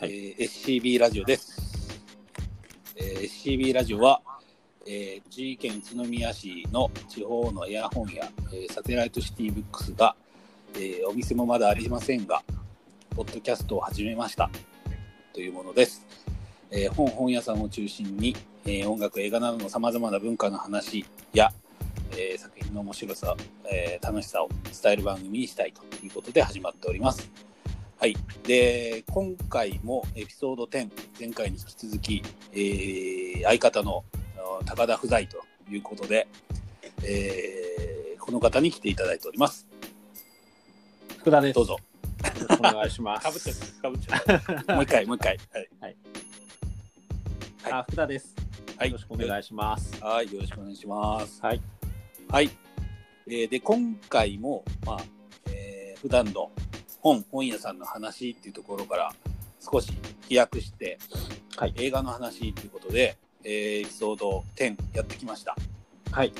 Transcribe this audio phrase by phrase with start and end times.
[0.00, 2.00] えー SCB ラジオです。
[2.96, 4.20] えー SCB ラジオは、
[4.86, 10.14] えー栃木県宇都宮市の地方のエア本屋、えーサテライトシティブックスが、
[10.76, 12.44] えーお店もまだありませんが、
[13.10, 14.50] ポッドキャストを始めました
[15.32, 16.06] というものです。
[16.70, 18.36] えー本本屋さんを中心に、
[18.66, 21.52] えー音楽、映画などのさまざまな文化の話や、
[22.12, 23.36] えー作品の面白さ、
[23.68, 24.48] えー楽しさを
[24.80, 27.47] 伝える番組にしたいということで始まっております。
[28.00, 28.16] はい。
[28.44, 30.88] で、今回もエピソード10、
[31.18, 34.04] 前回に引き続き、えー相方の
[34.36, 35.38] あ高田不在と
[35.70, 36.28] いうことで、
[37.02, 39.66] えーこの方に来ていただいております。
[41.18, 41.54] 福田です。
[41.54, 41.72] どうぞ。
[41.74, 41.78] よ
[42.22, 43.24] ろしくお願いします。
[43.24, 43.82] かぶっちゃった。
[43.82, 44.16] かぶっちゃ
[44.62, 44.74] った。
[44.74, 45.38] もう一回、もう一回。
[45.52, 45.68] はい。
[45.80, 45.96] はい
[47.70, 48.34] あ、福田です。
[48.76, 50.04] はいよろしくお願いします。
[50.04, 50.32] はい。
[50.32, 51.40] よろしくお願いします。
[51.42, 51.60] はい。
[52.28, 52.50] はい。
[53.26, 55.00] えーで、今回も、まあ、
[55.50, 56.52] えー普段の
[57.00, 59.12] 本、本屋さんの話っていうところから
[59.60, 59.92] 少し
[60.28, 60.98] 飛躍して、
[61.56, 65.56] はい映画の話ということで、えーエピソード10やってきました。
[66.12, 66.32] はい。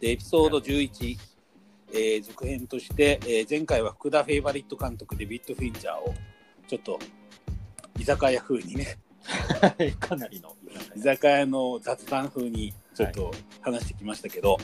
[0.00, 1.18] で、エピソード11、
[1.92, 6.14] えー続編として、えー前回は福田フェイバリット監督デビッド・フィンチャーを、
[6.66, 6.98] ちょっと、
[7.98, 8.98] 居酒屋風にね、
[10.00, 10.56] かなりの。
[10.96, 14.58] 居酒屋の雑談風にちょっと話してきましたけど、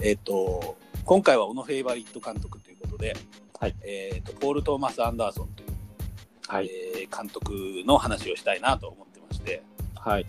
[0.00, 3.16] えっ、と、今回はオノ・フェイバリット監督ということで、
[3.60, 5.68] はいえっ、と、ポール・トーマス・アンダーソンという、
[6.48, 6.70] はい。
[6.94, 7.52] えー監督
[7.86, 9.62] の話をしたいなと思ってまして、
[9.96, 10.26] はい。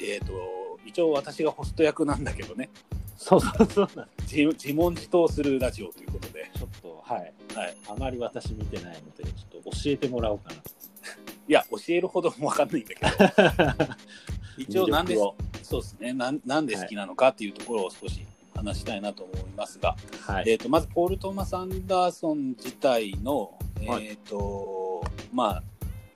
[0.00, 2.68] えっ、と、一応私がホスト役なんだけどね、
[3.16, 3.88] そうそうそう
[4.30, 6.58] 自自問自答するラジオということで、す。
[6.58, 7.32] ちょっと、はい。
[7.54, 7.76] はい。
[7.88, 13.96] あまり私見てないので、ちょっと教えてもらおうかいや、教えるほどもわかんないんだけど、な。
[14.58, 15.16] 一応なんで
[15.62, 20.44] そうですねなん、なんで好きなのかっていうところを少し話したいなと思いますが、はい。
[20.50, 25.62] えー、とまずポール・トーマス・アンダーソン自体の、えはいーとまあ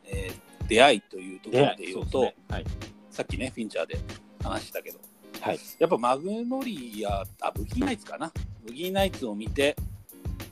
[0.04, 2.64] えー出会いというところで言うとねはい。
[3.10, 3.98] さっきねフィンチャーで
[4.42, 4.98] 話したけど
[5.40, 5.58] はい。
[5.78, 8.32] やっぱマグノリアあブギーナイツかな？
[8.64, 9.74] ブギーナイツを見て、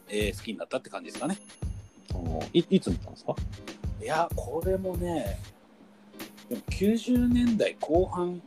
[0.09, 1.39] えー好きになったって感じですかね
[2.15, 3.35] おいいつ見たんですか？
[4.03, 5.39] いやこれもね
[6.49, 8.41] でも90年代後半、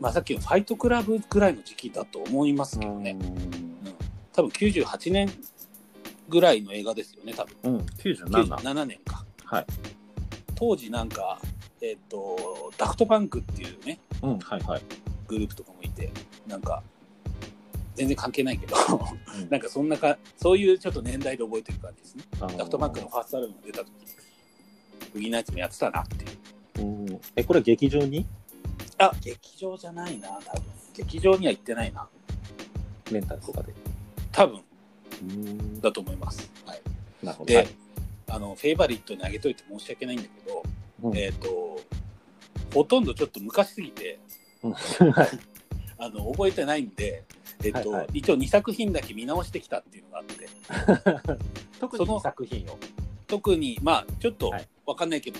[0.00, 3.68] まあ、さっきのファイトクラブぐらいの時期だと思いますけどね、うん
[4.32, 5.28] 多分98年
[6.28, 7.74] ぐらいの映画ですよね多分うん。
[7.74, 7.80] うん。
[7.80, 8.26] 97。
[8.44, 9.66] 97年かはい。
[10.54, 11.40] 当時なんか
[11.82, 14.38] えっ、とダフトパンクっていうねうん。
[14.38, 14.82] はいはい。
[15.26, 16.12] グループとかもいて
[16.46, 16.84] なんか
[17.96, 18.76] 全然関係ないけど
[19.40, 23.92] うん なんかそんなかそういうちょっと年代で覚えてる感じですねあのーダフトパンクのファーストアルバムが出た時
[25.14, 26.28] ブギーナイツもやってたなってい
[26.84, 28.24] ううんえ、これ劇場に？
[28.98, 30.62] あ劇場じゃないな多分。
[30.94, 32.08] 劇場には行ってないな。
[33.10, 33.72] レンタルとかで。
[34.32, 34.60] 多分。
[35.22, 35.80] うん。
[35.80, 36.80] だと思います、はい、
[37.22, 37.48] なるほど。
[37.48, 37.68] で、はい。
[38.30, 40.62] あのフェイバリットにあげといて申し訳ないんだけど、
[41.04, 41.16] うん。
[41.16, 41.80] えっ、と
[42.74, 44.18] ほとんどちょっと昔すぎて
[44.62, 44.72] うん。
[45.12, 45.28] はい。
[46.00, 47.24] あの覚えてないんで、
[47.64, 48.08] えっとはいはい。
[48.14, 50.48] 一応2作品だけ見直してきたっていうのがあって。
[51.80, 52.78] 特そのに作品を。
[53.28, 54.68] 特にまあちょっとはい。
[54.86, 55.38] わかんないけど、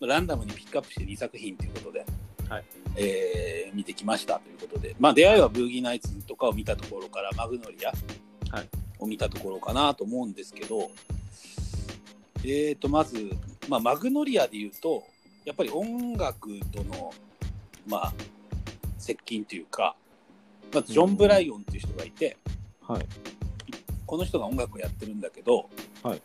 [0.00, 2.04] ランダムにピックアップして2作品ということで、
[2.48, 2.64] はい。
[2.96, 7.90] えー見てきましたということで、まあ、出会いはブーギーナイツとかを見たところからマグノリア
[8.56, 8.68] はい。
[8.98, 10.90] を見たところかなと思うんですけど、
[12.42, 13.30] えー、とまず、
[13.68, 15.04] まあ、マグノリアで言うと
[15.44, 17.12] やっぱり音楽との、
[17.86, 18.12] まあ、
[18.96, 19.94] 接近というか、
[20.74, 22.36] まずジョン・ブライオンっていう人がいて、
[22.80, 23.06] はい。
[24.06, 25.68] この人が音楽をやってるんだけど、
[26.02, 26.22] はい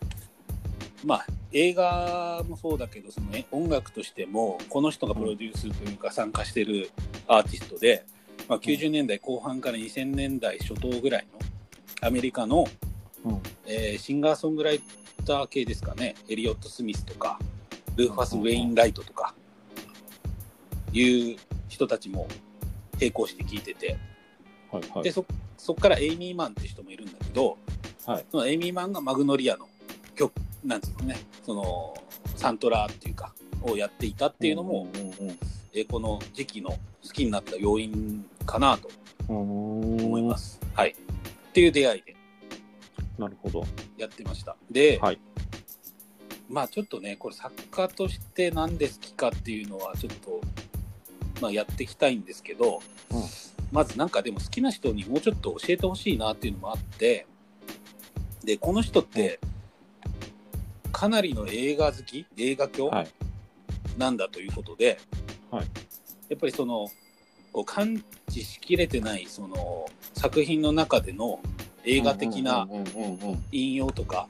[1.04, 6.90] まあ映画もそうだけどその、ね、音楽としてもこの人がプロデュースというか参加してる
[7.26, 8.04] アーティストで、
[8.48, 11.38] まあ、90年代後半から2000年代初頭ぐらいの
[12.06, 12.66] アメリカの、
[13.24, 13.40] うん。
[13.66, 14.80] えーシンガーソングライ
[15.24, 17.38] ター系ですかねエリオット・スミスとか
[17.94, 19.34] ルーファス・ウェインライトとか
[20.92, 21.36] いう
[21.68, 22.26] 人たちも
[22.94, 23.98] 並行して聴いてて、
[24.70, 25.02] はいはい。
[25.04, 25.24] でそ
[25.56, 27.58] そこからエイミー・マンって人もいるんだけど、
[28.04, 29.71] はいそのエイミー・マンがマグノリアの曲
[30.64, 31.94] なんつうのねその
[32.36, 34.88] サントラっていうかをやっていたっていうのも、
[35.72, 36.78] えーこの時期の好
[37.12, 38.90] きになった要因かなと
[39.26, 40.36] 思思いま。
[40.36, 40.60] す。
[40.74, 40.94] はい、っ
[41.52, 42.14] ていう出会いで
[43.18, 43.64] なるほど。
[43.96, 44.56] やってました。
[44.70, 45.20] で、はい
[46.50, 50.40] まあちょっとねこれ作家として何で好きかっていうのはちょっと、
[51.40, 53.22] まあ、やっていきたいんですけど、うん
[53.72, 57.26] まずなんかでも好きな人にもうちょっと教えてほしいなっていうのもあって
[58.44, 59.40] でこの人って
[60.92, 63.08] かなりの映画好き映画教はい。
[63.98, 64.98] なんだということで、
[65.50, 65.66] はい
[66.28, 66.88] やっぱりその
[67.52, 71.40] こう感知しきれてないその作品の中での
[71.84, 72.66] 映画的な。
[73.50, 74.28] 引用とか。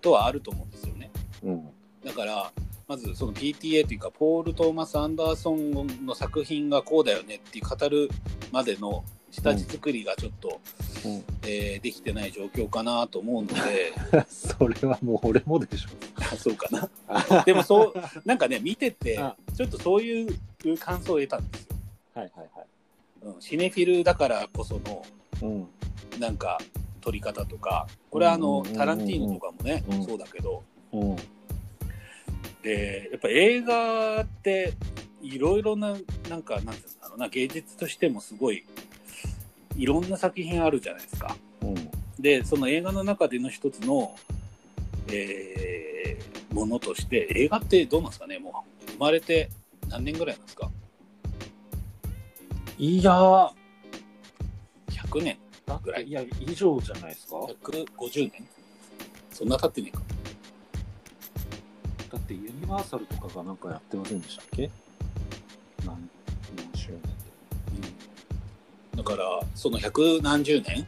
[0.00, 1.10] とはあると思うんですよね。
[1.42, 1.68] うん。
[2.04, 2.52] だから、
[2.88, 8.08] まずその PTA というかポール・トーマス・アンダーソンの作品がこうだよねって語る
[8.50, 10.60] までの下地作りがちょっと、
[11.04, 11.24] うん。
[11.42, 13.92] えーできてない状況かなと思うので。
[14.28, 15.88] それはもう俺もでしょ。
[16.16, 17.42] あそうかな。
[17.44, 17.94] でもそう
[18.24, 19.36] なんかね見ててあ。
[19.54, 20.38] ちょっとそういう
[20.78, 21.76] 感想を得たんですよ、
[22.14, 22.66] はいはいはい。
[23.22, 25.04] うん、シネフィルだからこその
[25.42, 25.68] うん。
[26.18, 26.58] なんか
[27.00, 30.04] 撮り方とかこれはあのタランティーノとかもね、うん。
[30.04, 30.62] そうだけど。
[30.92, 31.16] うん。
[32.62, 34.74] でやっぱ映画って
[35.22, 35.96] いろいろな
[36.28, 38.64] なんかなんていうんだろうな芸術としてもすごい
[39.80, 41.36] いろんな作品あるじゃないですか。
[41.62, 41.74] うん。
[42.18, 44.14] でその映画の中での一つの、
[45.08, 48.40] えーものとして映画ってどうなんですかね？
[48.40, 49.48] もう生まれて
[49.88, 50.68] 何年ぐらいなんですか？
[52.76, 53.52] いやー、
[54.90, 56.08] 100年だぐらい。
[56.08, 58.48] いや、以上じゃないですか？150年？
[59.32, 60.02] そんな経ってねえか。
[62.10, 64.68] だってユニバーサルとかがなんかやってませんでしたっけ？
[69.16, 70.86] からその百何十年。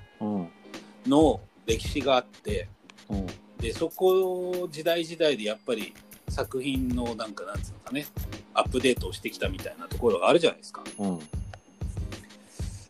[1.06, 2.68] の歴史があって
[3.08, 3.26] うん。
[3.58, 5.94] でそこ時代時代でやっぱり
[6.28, 8.06] 作品のなんかなんつうのかね
[8.54, 10.82] アップデートをしてきたみたいなところがあるじゃないですか。
[10.98, 11.18] うん。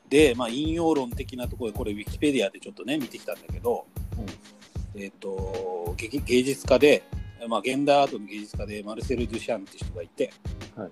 [0.08, 3.86] で、まあ、引用論的なところでこれウィキペディアでちょっとね見てきたんだけど、
[4.94, 7.02] えっ、と芸芸術家で、
[7.48, 10.32] まあ、現代アートの芸術家でマルセル・デュシャンって人がいて、
[10.76, 10.90] はい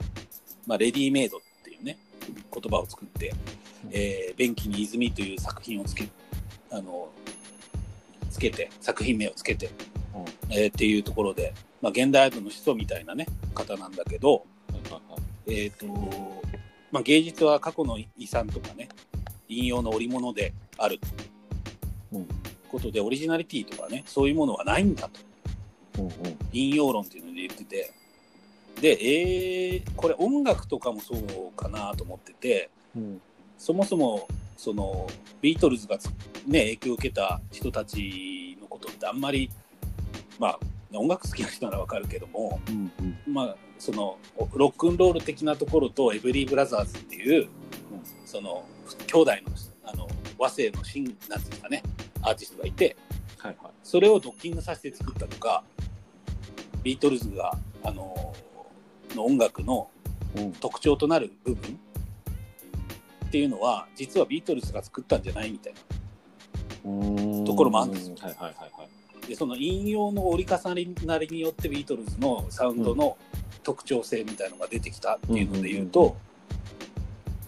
[0.67, 1.99] まあ、レディメイドっていうね
[2.33, 3.37] 言葉を作ってうん
[3.91, 6.09] 「えー便器に泉」という作品をつけ
[6.71, 7.09] あの
[8.31, 9.71] つけて作品名をつけて、
[10.15, 10.55] うん。
[10.57, 14.45] えーっていうところで、まあ、現代アートの始祖みたいなね方なんだけど、
[15.47, 15.87] えっ、と、
[16.93, 18.89] まあ、芸術は過去の遺産とかね、
[19.49, 21.01] 引用の織物である。
[22.13, 22.29] うん。
[22.71, 26.07] ことで、オリジナリティとかね、そういうものはないんだと、うん。
[26.07, 26.13] うん。
[26.53, 27.93] 引用論っていうので言ってて、
[28.81, 33.21] で、えーこれ音楽とかもそうかなと思ってて、うん。
[33.61, 34.27] そもそも、
[34.57, 35.07] その、
[35.43, 36.07] ビートルズがつ
[36.47, 39.51] ね、影響を受けた人たちのことってあんまり、
[40.39, 40.61] まあ、
[40.95, 42.91] 音楽好きな人ならわかるけども、うん。
[43.27, 43.35] うん。
[43.35, 44.17] まあ、その
[44.55, 47.49] ロックンロール的なところとエブリー・ブラザーズっていう、
[48.25, 48.65] その
[49.07, 49.39] 兄弟の
[49.85, 50.09] あの
[50.39, 51.83] 和製の新なんていうんですかね
[52.23, 52.97] アーティストがいて
[53.37, 53.73] はいはい。
[53.83, 55.63] それをドッキングさせて作ったとか
[56.83, 58.33] ビートルズがあの
[59.15, 59.91] の音楽の
[60.37, 60.53] うん。
[60.53, 61.79] 特徴となる部分
[63.31, 67.47] っていうのは実はビートルズが作ったんじゃないみたいな。
[67.47, 68.17] ところもあるんですよ。
[68.19, 68.85] はいはいはいは
[69.23, 69.27] い。
[69.29, 70.69] でその引用の折り重
[71.07, 73.17] なりによってビートルズのサウンドの
[73.63, 76.17] 特徴性みたいのが出てきたっていうので言うと、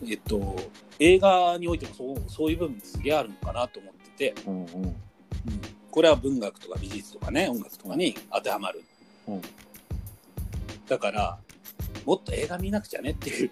[0.07, 0.57] えっと、
[1.01, 4.61] 映画においてもそうそういう部分すげえあるのかなと思ってて、うん。
[4.61, 4.97] うん。
[5.91, 8.85] これは文学とか美術とかね音楽とかに当てはまる、
[9.27, 9.43] うん。
[10.87, 11.39] だから
[12.07, 13.51] もっと映画見なくちゃねっていう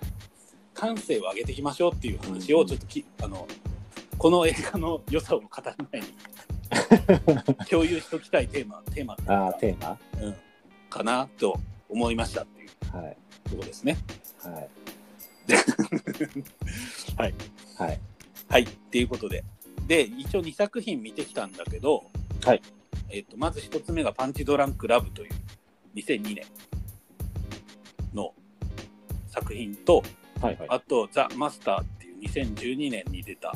[0.81, 3.47] 感性を上げていきましょうっていう話をちょっとき、あの
[4.17, 6.07] この映画の良さを語る前に
[7.69, 9.99] 共有しときたいテーマテーマああ、テーマ？
[10.23, 10.37] うん、
[10.89, 11.61] かなと
[11.91, 13.17] 思いましたっていうはい。
[13.45, 13.99] ところですね。
[14.43, 14.71] はい。
[17.19, 17.35] はい。
[17.77, 18.01] はい。
[18.49, 18.63] はい。
[18.63, 19.45] っていうことで。
[19.87, 22.05] で、一応2作品見てきたんだけど、
[22.43, 22.63] はい。
[23.11, 25.31] えっ、と、まず1つ目がパンチドランクラブという
[25.97, 26.47] 2002年
[28.15, 28.33] の
[29.29, 30.03] 作品と、
[30.41, 30.69] はいはい。
[30.69, 33.53] あとザ・マスターっていう2012年に出た、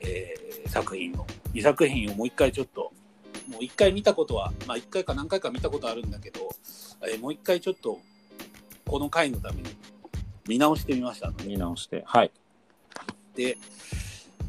[0.00, 2.92] えー作品の2作品をもう一回ちょっと、
[3.48, 6.48] もう一回見たことは、まあ一回か何回か見たことあるんだけど、
[7.02, 7.98] えーもう一回ちょっと、
[8.86, 9.70] この回のために
[10.46, 12.04] 見直してみましたので、見直して。
[12.06, 12.30] はい。
[13.34, 13.56] で、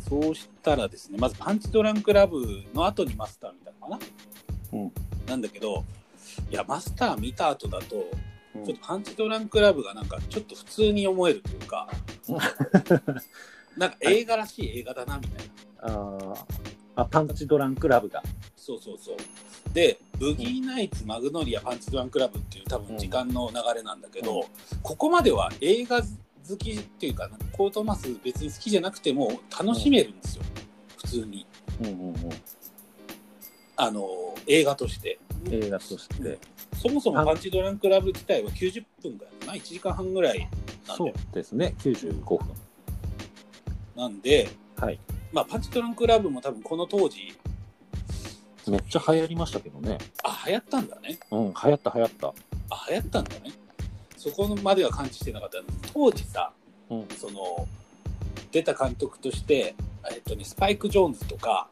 [0.08, 4.00] そうしたらですね、まずパンチドランクラブの後にマスター見たのかな？
[4.74, 4.92] うん。
[5.26, 5.84] なんだけど、
[6.52, 8.06] いや、マスター見た後だと、
[8.56, 11.90] うんちょっとパンチドランクラブがなんかちょっと普通に思えるというか、
[13.78, 15.54] なんか映画らしい映画だなみたいな。
[15.84, 18.22] あーあ、パンチドランクラブが。
[18.56, 19.74] そうそうそう。
[19.74, 24.44] で、ブギーナイツ、マグノリア、パンチドランクラブっていう多分時間の流れなんだけど、う
[24.84, 30.44] ここまでは映画好きっていうか、コートマス別に好きじゃなくても楽しめるんですよ、
[30.98, 31.48] 普通に。
[31.82, 32.16] うんうんうん。
[33.78, 34.10] あの、
[34.48, 35.20] 映画として。
[35.50, 36.38] 映画として。
[36.82, 40.50] そもそもパンチドランクラブ自体は90分ぐらいかな、1時間半ぐらい
[40.88, 41.42] なんそうで。
[41.42, 41.76] ですね。
[41.78, 42.40] 95分。
[43.96, 45.00] なんで、はい。
[45.32, 47.38] まあ、パンチドランクラブも多分この当時、
[48.68, 50.00] めっちゃ流行りましたけどね。
[50.24, 51.20] あ、流行ったんだね。
[51.30, 52.28] うん、流行った流行った。
[52.72, 53.52] あ、流行ったんだね。
[54.18, 55.60] そこまでは感知してなかった。
[55.94, 56.52] 当時さ、
[56.90, 57.68] うんその、
[58.52, 59.76] 出た監督として、
[60.12, 61.70] えっとね、スパイク・ジョーンズとか、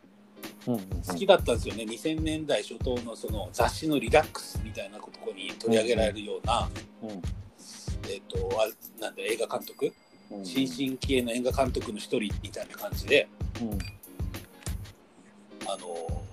[0.77, 6.69] 好きだったんですよね、2000年代初頭のその雑誌のリラックスみたいなとこに取り上げられるような、
[7.01, 7.09] うん。
[8.09, 9.93] えっ、とあなんだ映画監督、
[10.31, 10.45] うん。
[10.45, 13.27] 新進気鋭の映画監督の一人みたいな感じで。
[13.61, 13.79] うん。
[15.67, 16.23] あの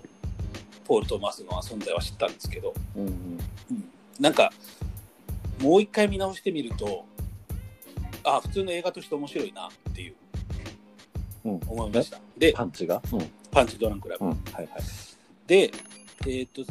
[0.84, 3.06] ポール・トーマスの存在は知ったんですけど、うん。
[3.06, 3.38] うん。
[4.18, 4.52] なんか
[5.60, 7.04] もう一回見直してみると
[8.24, 10.14] あ普通の映画として面白いなっていう
[11.44, 11.60] うん。
[11.66, 12.18] 思いました。
[12.36, 13.02] でパンチが？
[13.12, 14.26] うんパンチドランクラブ。
[14.26, 14.30] うん。
[14.32, 14.68] はいはい。
[15.46, 15.70] で
[16.26, 16.62] えっ、と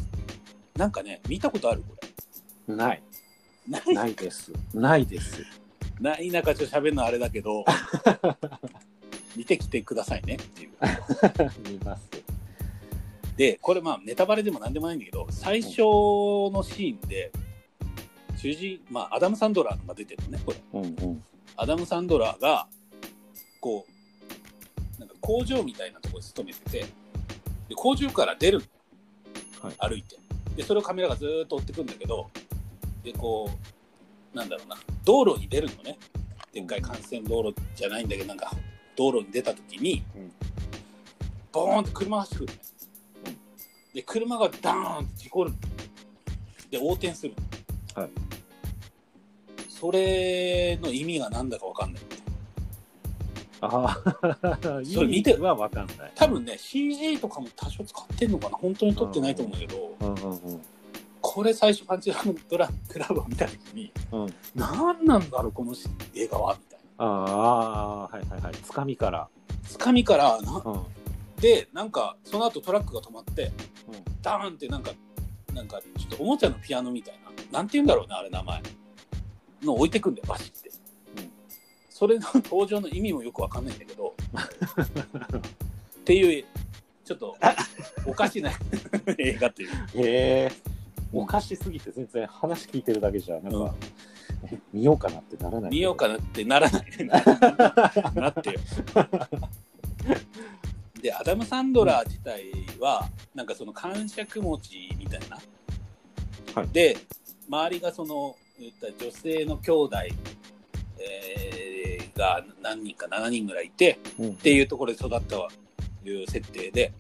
[0.78, 1.96] なんかね見たことあるこ
[2.72, 3.02] ない。
[3.68, 3.96] れない。
[3.96, 4.54] ないです。
[4.72, 5.44] ないです。
[6.00, 7.66] ない中ちょっと喋るのあれだけど
[9.36, 10.36] 見てきてくださいね。
[10.36, 10.70] っていう。
[11.68, 12.08] 見ます。
[13.36, 17.32] でこれまあネタバレでもなんでもないんだけど最初のシーンで
[18.38, 20.58] 主人まあアダム・サンドラーが出てるのねこれ。
[20.74, 21.24] うんうん。
[21.58, 22.68] アダム・サンドラーが
[23.60, 23.95] こう
[25.26, 26.80] 工場みたいなところに勤めてて
[27.70, 28.62] で工場から出る。
[29.64, 29.92] の、はい。
[29.92, 30.18] 歩いて。
[30.56, 32.30] でそれをカメラがずーっと追ってくんだけど
[33.04, 33.50] でこ
[34.34, 34.78] うなんだろうな。
[35.04, 35.98] 道路に出るのね。
[36.54, 38.52] でっかい幹線道路じゃないんだけどなんか
[38.96, 40.32] 道路に出た時に、うん。
[41.52, 42.60] ボーンって車が走ってくる
[43.26, 43.38] のね、
[43.94, 45.58] で車がダーンって事故るの。
[46.70, 47.34] で横転する
[47.96, 48.02] の。
[48.04, 48.12] はい。
[49.68, 52.02] それの意味が何だか分かんない
[53.66, 54.02] あ
[54.42, 55.36] あそれ見て。
[55.38, 56.12] はわかんない。
[56.16, 58.58] 多分ね CG とかも多少使ってんのかな。
[58.58, 60.62] 本当に撮ってないと思うんだけど、うんうんうん。
[61.22, 62.18] これ最初パンチラ
[62.50, 64.34] ドラクラブを見た時にうん。
[64.56, 65.74] 何なんだろうこの
[66.14, 66.56] 映画は？
[66.56, 67.06] みたいな。
[67.06, 68.54] ああはいはいはい。
[68.56, 69.28] つかみから。
[69.68, 70.84] つかみからなうん。
[71.42, 73.52] でなんかその後トラックが止まって
[73.88, 74.04] うん。
[74.22, 74.92] ダーンってなんか
[75.54, 77.20] なんかちょっとおもちゃのピアノみたい
[77.52, 78.62] ななんて言うんだろうねあれ名前。
[79.64, 80.65] の置いてくんだよバシって、うん
[81.96, 86.44] それの登場の意味もよくわかんないんだけど っていう
[87.06, 87.38] ちょっと
[88.06, 88.52] おかしな
[89.18, 89.70] 映画っていう。
[89.70, 90.52] へえ。
[91.14, 93.74] おかしすぎて全然話聞いてるだけじゃなんか、
[94.44, 95.72] え見ようかなってならない。
[95.72, 96.84] 見ようかなってならない。
[98.14, 98.60] なってよ。
[101.02, 105.40] でアダム・サンドラー自体はなんかその感触持ちみたいな、
[106.56, 106.68] はい。
[106.74, 106.98] で
[107.48, 109.98] 周りがその言った女性の兄弟、
[111.00, 111.66] えー
[112.18, 114.30] が何人か7人ぐらいいてうん。
[114.32, 115.50] っていうところで育ったと
[116.06, 116.94] いう設定で。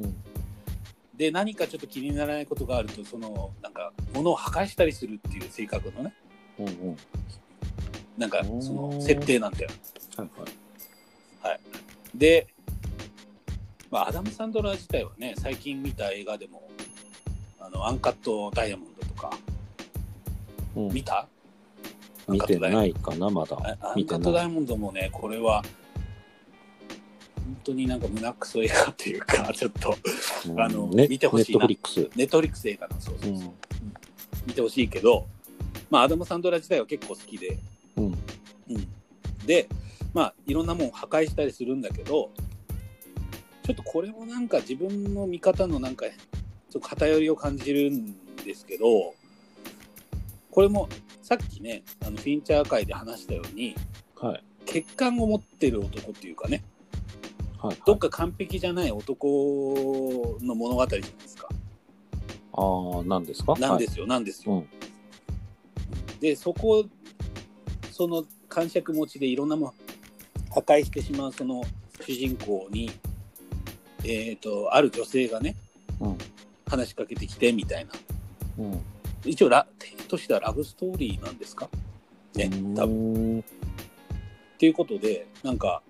[0.00, 0.16] うん。
[1.16, 6.12] で何かちょっと気にならないことがあるとそのなんか物を破壊したりするっていう性格のね
[6.58, 6.96] うんうん。
[8.18, 9.70] なんかその設定なんだよ。
[10.16, 10.28] はい
[11.42, 11.60] はい。
[12.14, 12.48] で、
[13.90, 16.68] まあ、アダム・サンドラー自体はね最近見た映画でも
[17.60, 19.30] あのアンカット・ダイヤモンドとか
[20.74, 20.92] うん。
[20.92, 21.28] 見た、
[22.28, 23.56] 見てないかなまだ。
[23.80, 25.62] あアンカット・ダイヤモンドもねこれは
[27.34, 29.96] 本当になんか胸くそ映画っていうか ちょっと
[30.48, 31.66] うんあのね見てほしいな。
[31.66, 32.16] ネットフリックス。
[32.16, 33.52] ネットフリックス映画のそうそうそう、うん。
[34.46, 35.26] 見てほしいけど、
[35.90, 37.58] まあ、アダム・サンドラー自体は結構好きで、
[37.96, 38.04] うん。
[38.04, 38.16] うん、
[39.46, 39.68] で
[40.12, 42.30] まあいろんなもん破壊したりするんだけど
[43.62, 49.14] ちょっとこれもなんか自分の見方のなんかちょっと偏りを感じるんですけど
[50.56, 50.88] これも
[51.22, 53.76] さっきねあのフィンチャー回で話したように
[54.18, 54.42] はい。
[54.64, 56.64] 欠陥を持ってる男っていうかね
[57.58, 61.48] はいどっか完璧じゃない男の物語じゃないですか。
[62.54, 63.54] ああなんですか？
[63.56, 64.54] なんですよ、なんですよ。
[64.54, 64.66] うん。
[66.20, 66.86] でそこ
[67.92, 69.72] その感触持ちでいろんなもん
[70.54, 71.62] 破壊してしまうその
[72.00, 72.90] 主人公に、
[74.04, 75.54] えー、とある女性がね
[76.00, 76.18] うん。
[76.66, 77.92] 話しかけてきてみたいな。
[78.58, 78.80] うん。
[79.24, 81.68] 一応ラテとしてはラブストーリーなんですか？
[82.34, 83.12] ね多分。
[83.14, 85.82] 分っていうことでなんか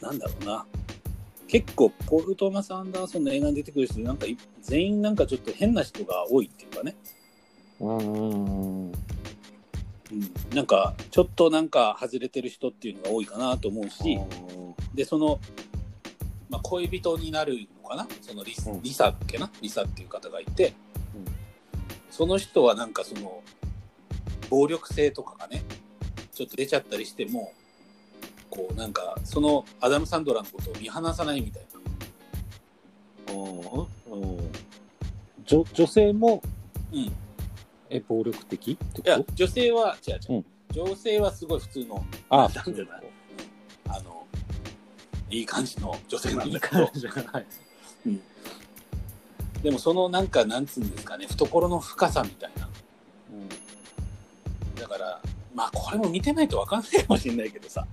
[0.00, 0.66] なんだろうな。
[1.48, 6.96] 結構ポール・トーマス・アンダーソンの映画に出てくる人なんかい全員なんかちょっと変な人が多いっていうかね。
[7.80, 8.92] うん
[10.54, 14.18] なんかちょっとなんか外れてる人っていうのが多いかなと思うし
[14.94, 15.40] でその、
[16.50, 18.06] まあ、恋人になるのかな？
[18.20, 18.82] そのリ,、うん。
[18.82, 19.50] リサっけな？
[19.62, 20.91] リサっていう方がいて、うん
[22.12, 23.42] その人はなんかその
[24.50, 25.64] 暴力性とかがね
[26.32, 27.52] ちょっと出ちゃったりしても
[28.50, 31.62] こうなんかそのアダム・サンドラーのことを見放さないみたい
[33.26, 33.32] な。
[33.34, 33.48] うん
[34.12, 34.52] うん
[35.46, 36.42] 女女性も
[36.92, 37.12] うん、い
[37.88, 39.10] え暴力的ってこと？
[39.10, 40.44] や女性は違う違う、うん。
[40.70, 42.92] 女性はすごい普通のあなんていうの
[43.88, 44.26] あの
[45.30, 46.90] いい感じの女性なんだけど。
[46.94, 47.46] じゃない
[49.62, 52.68] でもそのなんかなんつうんですかね懐の深さみたいな。
[54.80, 55.20] だから
[55.54, 57.86] まあこれも見てないと分かんないかもしれないけどさ。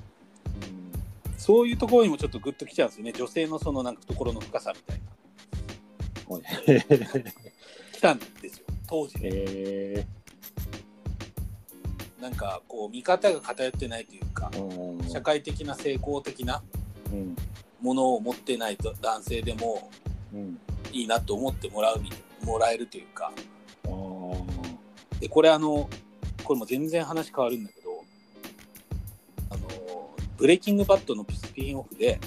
[1.38, 3.14] そういうところにもちょっとグッときちゃうんですよね。
[3.14, 6.36] 女性のそのなんか懐の深さみたいな。
[6.36, 6.44] はい。
[7.94, 8.66] 来たんですよ。
[8.88, 9.30] 当時ね。
[9.32, 10.06] え
[12.22, 15.10] なんかこう見方が偏ってないというかー、うん。
[15.10, 16.62] 社会的な成功的な
[17.12, 17.36] うん。
[17.82, 19.90] ものを持ってないと男性でも
[20.34, 20.60] うん
[20.92, 22.12] いいなと思ってもらうみ
[22.46, 23.32] もらえるというか。
[25.20, 25.90] でこれあの
[26.44, 28.04] これも全然話変わるんだけど
[29.50, 29.68] あの
[30.38, 32.20] ブレイキングバットのスピンオフで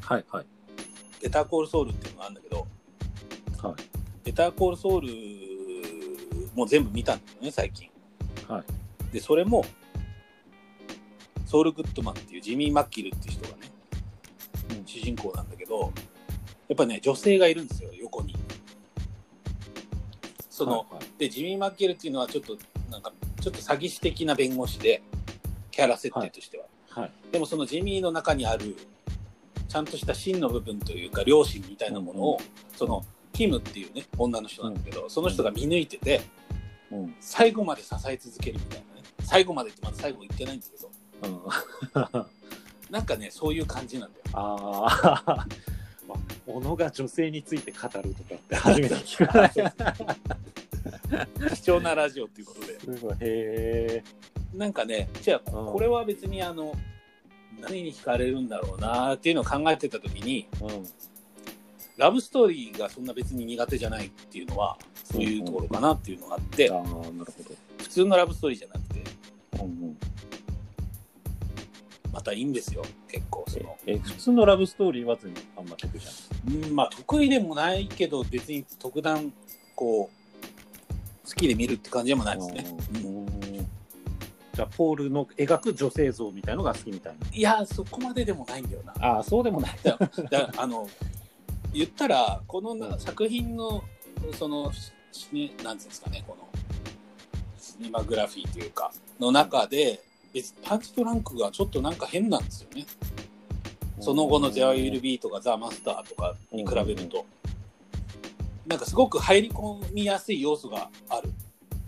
[0.00, 0.46] はいはい
[1.22, 2.66] 「ベターコールソウル」っていうのがあるんだけど
[3.62, 3.74] はい。
[4.24, 5.08] ベターコールソウル
[6.54, 7.90] も全部見たんだよね最近。
[8.46, 9.12] はい。
[9.12, 9.64] でそれも
[11.46, 13.70] ソウル・グッドマンっていうジミー・マッキルっていう人がね、
[14.70, 14.86] うん。
[14.86, 15.92] 主人公なんだけど
[16.68, 18.36] やっぱね女性がいるんですよ横に。
[20.50, 21.04] その、はいはい。
[21.18, 22.56] でジミー・マッキルっていうのはちょっと
[22.90, 25.02] なんかちょっと詐欺師的な弁護士で
[25.70, 27.12] キャラ設定としては、はい。
[27.32, 28.76] でもそのジミーの中にある
[29.68, 32.38] ちゃんとした真の部分というか良心みたいなものを、
[32.76, 36.22] そのキムっていうね女の人なんだけど、その人が見抜いてて
[36.90, 37.14] うん。
[37.20, 39.02] 最後まで支え続けるみたいなね。
[39.20, 40.90] 最後までってまだ最後言ってないんですけど。
[41.22, 42.26] うん。
[42.90, 44.24] なんかねそういう感じなんだよ。
[44.32, 45.46] あ、
[46.48, 49.72] 小野が女性について語るとかって初めて聞くね。
[51.54, 54.02] 貴重なラジオっていうことですごい、へ
[54.54, 56.74] なんかねじゃあうんこれは別にあの
[57.60, 60.64] 何に惹かれるんだろうなっていうのを考えてた時にえ。
[60.64, 60.88] うん。
[61.98, 67.04] ラブストーリーがそんな別に苦手じゃないっていうのはそういうところかなっていうのがあってああ、なるほ
[67.78, 69.02] 普通のラブストーリーじゃなくて
[72.18, 72.82] またいいんですよ。
[73.06, 73.76] 結構その。
[73.86, 75.16] え、普通のラブストーリーは
[75.56, 76.10] あんま得意じゃ
[76.48, 79.32] うんまあ得意でもないけど別に特段
[79.76, 82.52] こう好きで見るって感じでもないない。
[82.54, 83.26] ですね、うん。
[84.52, 88.92] じゃあ、ポールの描く女性像みたいのが好きみたいいやそこまででもないんだよな。
[88.94, 89.06] な。
[89.06, 89.78] ああ、そうでもない。
[89.84, 89.96] だ。
[90.28, 90.88] だあの
[91.72, 92.98] 言ったらこのなうん。
[92.98, 93.84] 作品の
[94.36, 94.72] その
[95.12, 96.48] しねなんていうんですかねこの
[97.60, 98.90] シネマグラフィーというか
[99.20, 102.86] の中で別にパンチドランクがちょっとなんか変なんですよね。
[104.00, 107.26] その後の「ゼア・ウィル・ビー」とか「ザ・マスター」とかに比べると。
[108.66, 111.32] なんかすごく入り込みやすい要素がある。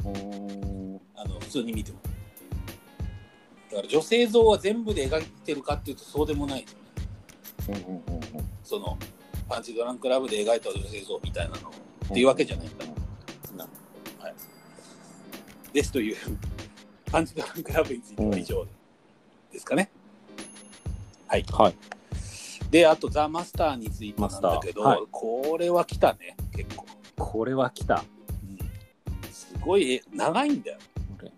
[0.05, 1.01] うん。
[1.15, 1.99] あの普通に見ても。
[3.71, 6.67] だから女性像は全部で描いてるかっていうとそうでもない
[8.65, 8.99] その
[9.49, 12.85] パンチドランクラブで描いた女性像みたいなのっていうわけじゃないんだ。
[14.19, 14.35] はい、
[15.73, 16.17] ですという
[17.11, 18.67] パンチドランクラブについては以上
[19.53, 19.91] ですかね。
[21.27, 21.45] はい。
[21.51, 21.75] はい。
[22.71, 26.87] で、あとザ・マスターについてなんだけど、はいこれは来たね、結構。
[27.17, 28.05] これは来た。
[28.45, 30.79] うん、すごいえ長いんだよ。
[31.19, 31.33] これ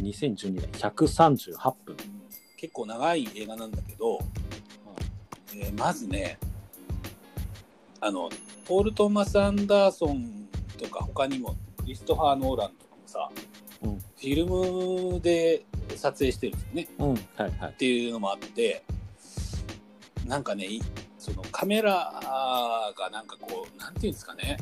[0.00, 1.96] 2012年138分。
[2.56, 4.18] 結構長い映画なんだけど、
[5.54, 6.38] えーまずね、
[8.00, 8.30] あの、
[8.66, 13.30] ポール・トーマス・アンダーソンとか他にもクリストファー・ノーランとかもさ、
[13.82, 15.64] うんフィルムで
[15.96, 16.88] 撮影してるんですよね。
[16.98, 17.14] うん。
[17.14, 17.72] はいはいっ。
[17.74, 18.82] ていうのもあって、
[20.26, 20.82] なんかね、い
[21.18, 21.90] そのカメラ
[22.96, 24.58] がなんかこう、なんていうんですかね、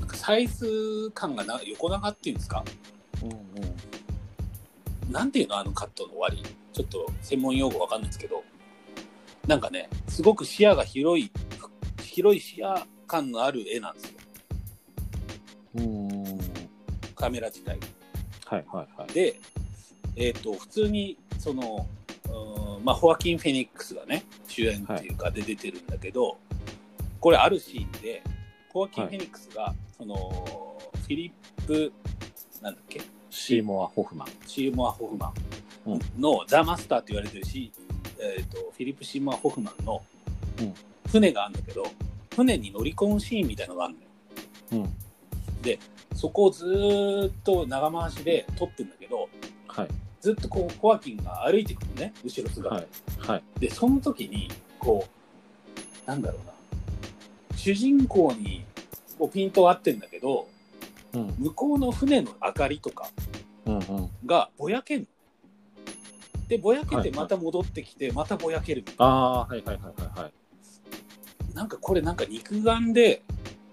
[0.00, 2.64] なんかサイズ感がな横長っていうんですか、
[3.22, 5.12] うんうん。
[5.12, 6.42] なんていうの、あのカットの終わり。
[6.72, 8.44] ちょっと専門用語わかんないですけど、
[9.46, 11.30] なんかね、すごく視野が広い、
[12.02, 14.18] 広い視野感のある絵なんですよ、
[15.76, 16.05] うん。
[17.26, 17.86] カメラ自体が。
[18.46, 19.12] はいはいはい。
[19.12, 19.40] で、
[20.14, 21.84] えっ、と、普通に、その、
[22.28, 26.38] うんまあ、ホアキン・フェニックスがね、主演っていうかで出てるんだけど、
[27.20, 28.22] これあるシーンで、
[28.72, 30.16] ホアキン・はいフェニックスが、その、
[30.92, 31.92] フィリップ、
[32.62, 34.28] なんだっけ、シーモア・ホフマン。
[34.46, 35.32] シーモア・ホフマ
[35.86, 37.72] うんンのザ・マスターって言われてるし、
[38.20, 40.00] えっ、と、フィリップ・シーモア・ホフマンの
[40.60, 40.74] うん
[41.10, 41.84] 船があるんだけど、
[42.36, 43.94] 船に乗り込むシーンみたいのがある
[44.70, 44.84] のよ。
[44.84, 44.96] うん。
[46.16, 49.28] そこをずーっと長回しで撮ってんだけど、
[49.68, 49.88] はい。
[50.20, 52.86] ずっとこう、ホアキンが歩いてくるのね、後ろ姿で。
[53.18, 53.28] はい。
[53.28, 53.42] はい。
[53.60, 54.48] で、その時に、
[54.78, 56.52] こう、なんだろうな、
[57.56, 58.64] 主人公に
[59.18, 60.48] こうピントは合ってんだけど、
[61.12, 61.34] うん。
[61.38, 63.08] 向こうの船の明かりとか
[63.66, 64.10] うんうん。
[64.24, 65.06] がぼやけんの。
[66.48, 68.84] で、ぼやけはいてまた戻ってきて、またぼやける。
[68.98, 70.32] ああ、はいはいはいはいはい。
[71.54, 73.22] なんかこれなんか肉眼で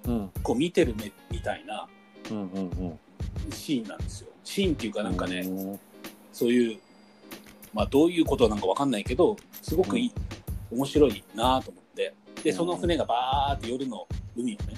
[0.05, 0.31] うん。
[0.41, 2.99] こう見てる目みたいなうんうんうん。
[3.51, 4.29] シーンなんですよ。
[4.43, 5.79] シーンっていうかなんかね、うん
[6.31, 6.79] そういう、
[7.73, 10.13] まあどういうことなのかわかんないけど、すごくいい、
[10.71, 12.13] 面白いなと思って。
[12.43, 14.77] で、その船がバーって夜の海をね、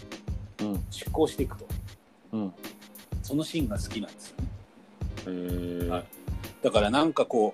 [0.61, 0.85] うん。
[0.89, 1.67] 出港していくと。
[2.33, 2.53] うん。
[3.23, 4.47] そのシーンが好きなんですよね。
[5.27, 5.89] へえ。
[5.89, 6.03] はい
[6.65, 7.53] だからなんかこ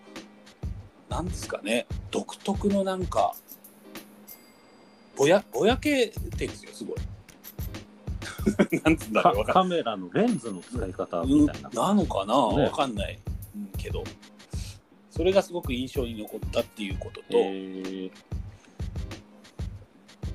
[1.09, 3.35] う、なんですかね、独特のなんか、
[5.17, 6.95] ぼや、ぼやけてるんですよ、すごい。
[8.83, 11.69] なんつうんだろう、カカメラのレンズの使い方うんみたいな。
[11.69, 12.33] なのかな？
[12.35, 13.19] わ、ねかんない、
[13.55, 14.03] うん、けど、
[15.09, 18.11] それがすごく印象に残ったっていうことと、えー。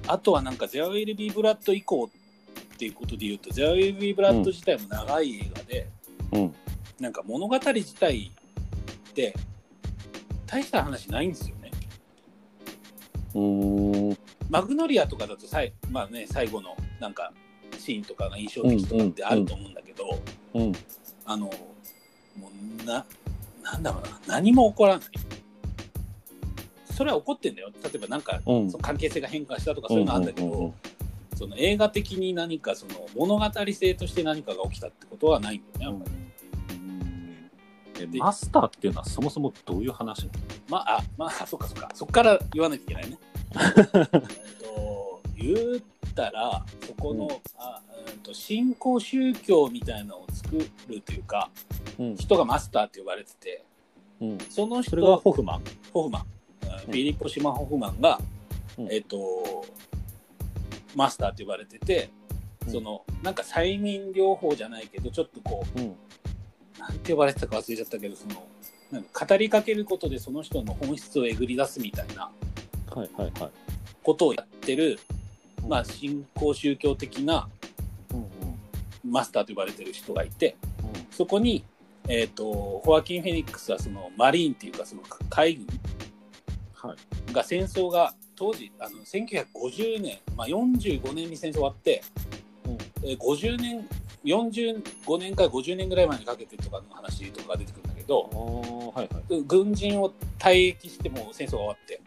[0.07, 5.89] あとはなんか、ゼアウェルビー・ブラッド以降っていうことで言うと、ゼアウェルビー・ブラッド自体も長い映画で、
[6.33, 6.55] うん。
[7.01, 8.31] なんか物語自体
[9.11, 9.35] って、
[10.47, 11.73] 大した話ないんですよね。
[14.49, 17.33] マグノリアとかだとさい、まあね、最後のなんか
[17.87, 20.19] シーンとかが印象的とかってあると思うんだけど、
[20.55, 20.73] うん。
[21.25, 21.53] あの、も
[22.83, 23.07] うな、
[23.63, 25.07] なんだろうな、何も起こらない。
[26.91, 27.71] それは起こってんだよ。
[27.85, 30.75] 例えばなんか、うんその関係性が変化したとかそういうのあるんだけど、
[31.37, 36.07] その映画的に何かその物語性として何かが起きたってことはないんだよね。
[38.19, 40.29] マスターっていうのはそもそもどういう話
[40.69, 41.89] まあ、あ、まあ、そっかそっか。
[41.95, 43.19] そっから言わなきゃいけないね。
[43.57, 43.87] えっ
[44.61, 45.81] と、言っ
[46.17, 50.57] たら、そこの、うんあうんと新興宗教みたいなのを作
[50.89, 51.51] るというか、
[51.99, 52.17] うん。
[52.17, 53.65] 人がマスターって呼ばれてて、
[54.21, 54.39] うん。
[54.51, 56.27] その人、それがホフマンホフマン、うん
[56.87, 58.21] フィリッポ・シマ・ホフマンが、
[58.79, 59.65] うんえっと、
[60.95, 62.11] マスターって呼ばれてて、
[62.67, 65.85] うんその、なんか催眠療法じゃないけど、ちょっとこうん。
[65.85, 65.95] う、
[66.79, 68.47] なんて呼ばれてたか忘れちゃったけど、その、
[68.91, 72.31] なんか語りかけることでその人の本質をえぐり出すみたいな
[72.95, 73.51] はいはいはい。
[74.05, 75.17] ことをやってる、うん
[75.69, 77.49] まあ、新興宗教的な。
[79.07, 80.57] マスターと呼ばれてる人がいて、
[81.11, 81.65] そこに、
[82.09, 85.67] えっ、と、ホアキン・フェニックスはそのマリーンっていうか、その海軍
[86.75, 87.33] はい。
[87.33, 92.03] が戦争が当時、あの、1950年、まあ、45年に戦争終わって、
[92.67, 92.79] うん。
[93.09, 93.89] えー50年、
[94.25, 98.23] 45年から50年ぐらい前にかけてとかの話とかが出てくるんだけど、
[98.95, 99.39] はいはい。
[99.39, 102.01] う軍人を退役してもう戦争が終わって、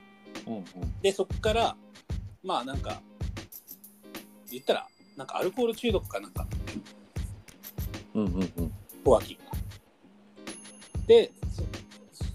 [0.45, 0.63] うんうん。
[1.01, 1.75] で、そこから、
[2.43, 3.01] まあなんか、
[4.51, 6.47] 言ったら、なんかアルコール中毒かなんか、
[8.13, 8.73] うんうんうん。
[9.05, 9.43] ホアキンが。
[11.07, 11.63] で、そ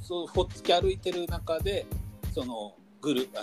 [0.07, 1.87] そう、ほっつき歩いてる中で、
[2.33, 3.39] その、グル、あ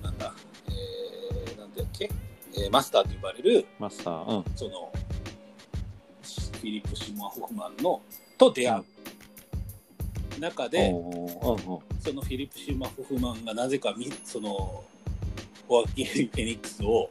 [0.00, 0.34] ーなんだ、
[0.68, 2.10] えー、なんてやっけ、
[2.54, 4.38] えーマスターと呼ばれる、マスター。
[4.38, 4.44] うん。
[4.56, 4.92] その、
[6.60, 8.02] フィリップ・シモア・ホフマンの、
[8.36, 8.84] と出会う。
[10.90, 11.56] うんうん。
[12.00, 14.84] そのフィリップ・シモア・ホフマンがなぜかみ、その、
[15.66, 17.08] ホアキン・フェニックスを、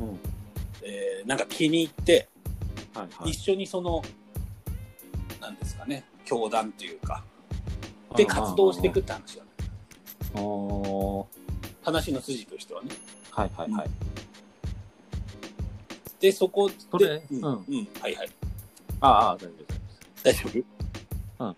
[0.00, 0.18] うん。
[0.82, 2.28] えーなんか気に入って、
[2.94, 3.30] はいはい。
[3.30, 4.02] 一緒にその、
[5.40, 7.24] なんですかね、教団というか、
[8.14, 9.50] で活動していくって話が、ね、
[11.82, 12.88] 話の筋としてはね。
[13.32, 13.90] ーはいはいはい。
[16.20, 18.30] で、そこで、それうん、うんうん、はいはい。
[19.00, 19.74] ああ、大丈夫。
[20.22, 20.64] 大丈
[21.38, 21.44] 夫？
[21.46, 21.56] うん。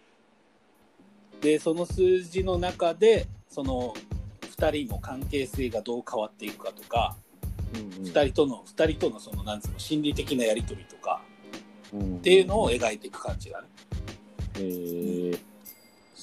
[1.41, 3.95] で、その数字の中で、その、
[4.43, 7.17] 二人の関係性がどう変わっていくかとか、
[7.79, 11.23] うん二、人との、二人とのその、なんつうの、心理的なやりとりとか、
[11.93, 12.17] うん。
[12.17, 13.69] っていうのを描いていく感じだね。
[14.59, 14.61] え。
[14.61, 15.39] ー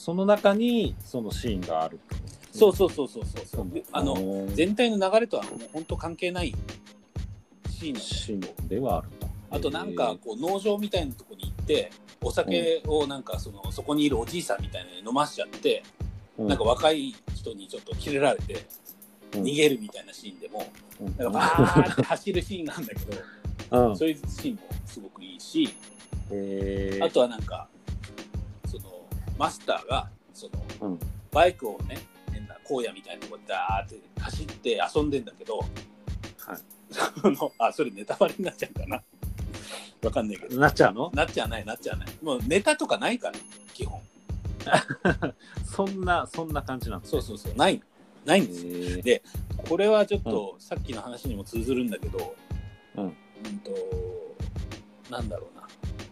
[0.04, 1.98] その中にそのシーンがある
[2.52, 2.58] と。
[2.58, 3.70] そうそうそうそうそうそう。
[3.74, 6.54] であの、の全体の流れとはもう本当関係ない
[7.70, 8.36] シー
[8.66, 9.28] ンではあると。
[9.50, 15.84] あとなんかこう農場みたいなとこに行ってお酒をなんかそのそこにいるおじいさんみたいなのに飲ましちゃって、
[16.38, 18.60] うん、なんか若い人にちょっとキレられてうん
[19.40, 20.68] 逃げるみたいなシーンでも、
[21.00, 23.00] うん、なんかバーって走るシーンなんだけ
[23.72, 25.76] ど、うん、そういうシーンもすごくいいし、
[26.32, 27.06] えー。
[27.06, 27.68] あとはなんか
[28.68, 28.84] その
[29.38, 30.48] マスターがそ
[30.80, 31.00] の、うん。
[31.32, 31.98] バイクをね
[32.32, 35.68] 変な荒野みたいなとこでダーって走って遊んでんだけど、はい。
[37.22, 39.02] そのあそれネタバレになっちゃうかな。
[40.04, 40.60] わかんないけど。
[40.60, 41.10] なっちゃうの？
[41.14, 42.08] なっちゃわないなっちゃわない。
[42.22, 43.40] もうネタとかないから
[43.74, 44.00] 基本。
[45.66, 47.56] そんな、そんな感じなんですそうそうそう。
[47.56, 47.82] ない
[48.26, 48.66] ないんです。
[48.66, 49.02] よえー。
[49.02, 49.24] で
[49.70, 52.36] これはちょっと、さっきの話にも通ずるんだけど
[52.98, 53.04] うん。
[53.06, 53.14] うん
[53.60, 53.72] と
[55.10, 55.68] なんだろうな。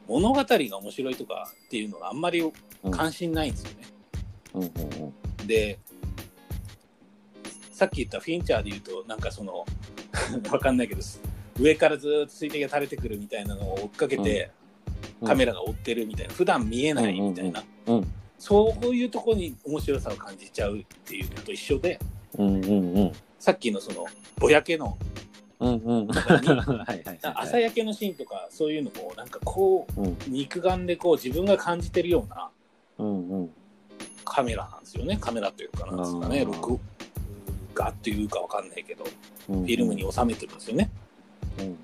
[0.07, 2.43] 物語が面白いとかっていうのがあんまり
[2.91, 3.87] 関心ないんですよね、
[4.53, 4.61] うん。
[4.61, 4.67] うん
[5.39, 5.47] うん。
[5.47, 5.79] で
[7.71, 9.65] さっき言ったフィンチャーで言うとなんかその
[10.51, 11.01] わかんないけど
[11.59, 14.51] 上からずーっと水滴が垂れてくるみたいなのを追っかけて、
[15.21, 15.27] うん。
[15.27, 16.33] カメラが追ってるみたいな。
[16.33, 21.99] 普段見えないみたいな、うんうんそういうところに面白さを感じちゃうっていうのと一緒で
[22.39, 23.11] うんうんうん。
[23.37, 24.03] さっきのその
[24.39, 24.97] ぼやけの
[25.59, 26.07] うんうん。
[26.07, 27.19] とかに はいはいはい。
[27.21, 32.49] 朝焼けのシーンとかそういうのもなんかこうんう肉眼でこう自分が感じてるような
[32.97, 33.49] うんうん。
[34.25, 36.79] カメラなんですよねカメラというかなんですかね録
[37.75, 39.03] 画っていうかわかんないけど
[39.45, 40.89] フフィルムに収めてるんですよね、
[41.59, 41.77] うん。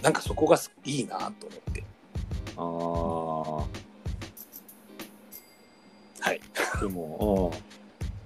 [0.00, 1.84] なんかそこがすいいなと思って
[2.56, 3.89] ああ。
[6.20, 6.40] はい。
[6.80, 7.52] でも、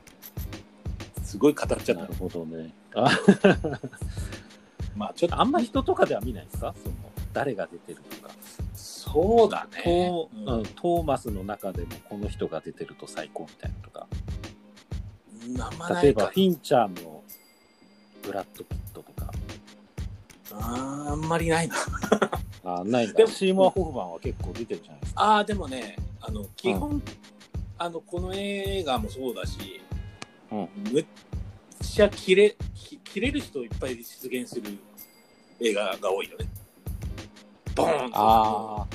[1.24, 2.72] すごい語っちうん、ゃったなるほどね。
[2.94, 3.10] あ。
[4.96, 6.74] まあちょっとあんま人とかでは見ないですか？
[6.82, 6.94] その
[7.32, 8.32] 誰が出てるとか。
[8.74, 9.82] そうだね。
[9.84, 10.58] トーうん。
[10.60, 14.06] うんトーマスの中でもこの人が出てると最高みたいなとか。
[15.60, 17.22] あんまな例えばフィンチャーの
[18.22, 19.30] ブラッド・ピットとか。
[20.52, 21.74] あーあんまりないな。
[22.66, 25.22] あないでもシーモア・ホフマンは結構出てるじゃないですか。
[25.22, 27.02] ああでもねあの基本、
[27.78, 29.80] あのこの映画もそうだし、
[30.50, 30.68] うん。
[30.92, 31.06] むっ
[31.80, 34.78] ちゃ切れき切れる人いっぱい出現する
[35.60, 36.46] 映画が多いよね。
[37.74, 38.16] ボーンと。
[38.16, 38.86] あ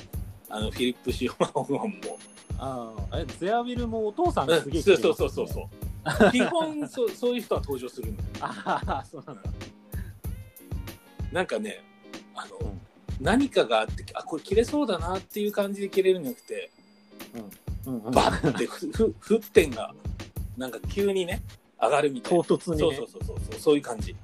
[0.52, 2.18] あのフィリップ・シーマン・も。
[2.58, 4.62] ああ、え、ゼアウィルもお父さんうん。
[4.62, 5.70] すげえ、そうそうそうそうそ
[6.28, 6.32] う。
[6.32, 8.30] 基本そうそういう人は登場するんだよ。
[8.42, 9.42] ああ、そうなんだ。
[11.32, 11.84] なんかね
[12.36, 12.82] あの、うん。
[13.20, 16.72] 何かがあってあこれ切れそうだなっていう感じで切れるんじゃなくて
[17.36, 17.50] うん
[17.90, 18.88] うん、バッてふ
[19.20, 19.94] ふ沸点が
[20.58, 21.42] なんか急にね
[21.82, 22.44] 上がるみたいな。
[22.44, 22.96] 唐突に、ね。
[22.96, 24.16] そうそうそうそうそういう感じ。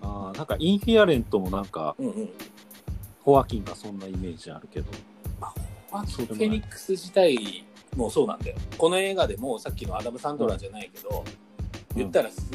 [0.00, 2.30] ああ、なんかインフィアレントもなんか、うんうん。
[3.20, 4.90] ホアキンがそんなイメージあるけど。
[5.40, 5.52] ま
[5.92, 6.48] あ、フそうでもない。
[6.48, 7.64] ェニックス自体
[7.96, 8.56] もそうなんだよ。
[8.78, 11.24] この映画でもさっきのアダム・サンドラーじゃないけど、
[11.94, 12.54] 言ったらすっ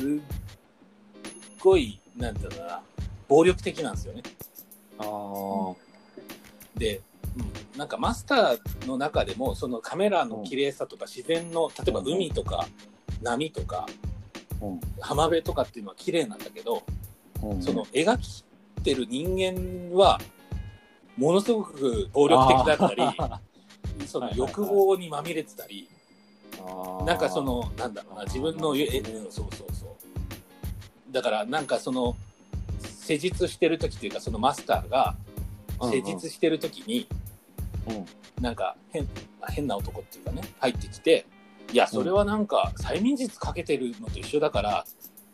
[1.59, 2.81] ごいなんていうのかな
[3.27, 4.23] 暴力的なんですよね。
[4.97, 7.01] ああ、で、
[7.37, 12.67] うん、なんかマスターの中でもそのカメラの綺麗さとか自然の例えば海とか
[13.21, 13.85] 波とか
[14.63, 14.79] うん。
[15.01, 16.83] 浜辺とかっていうのは綺麗なんだけど、
[17.43, 18.43] うん、その描き
[18.81, 20.19] てる人間は
[21.17, 23.41] ものすごく暴力的だったりあ
[24.07, 27.03] その欲望にまみれてたり、ー。
[27.03, 31.11] なんかそ、のなんだろうな自分のえうんそうそうそう。
[31.11, 32.15] だからなんかその
[32.79, 35.15] 施術してる時っていうかそのマスターが
[35.81, 37.22] 施術してる時に、うん
[38.41, 39.07] なんか変
[39.49, 41.25] 変な男っていうかね入ってきて
[41.71, 44.85] いやそれはなんか催眠術かけてるのと一緒だから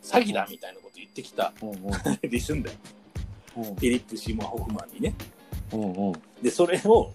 [0.02, 1.78] 詐欺だみたいなこと言ってきたうんうん。
[2.30, 2.78] りすんだよ。
[3.58, 3.64] うん。
[3.64, 5.14] フィリップ・シーモア・ホフマンにね。
[5.74, 6.14] うんうん。
[6.42, 7.12] でそれを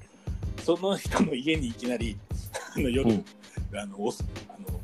[0.63, 2.17] その人の家にいきなり
[2.77, 3.25] あの夜、うん。
[3.75, 4.81] あのあの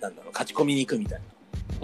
[0.00, 1.24] なんだろう勝ち込みに行くみたいな